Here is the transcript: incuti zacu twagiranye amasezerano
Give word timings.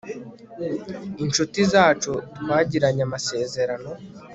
incuti 1.23 1.59
zacu 1.71 2.13
twagiranye 2.37 3.01
amasezerano 3.07 3.89